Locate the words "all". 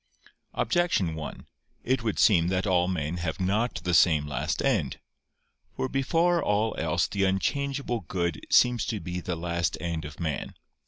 2.65-2.87, 6.43-6.75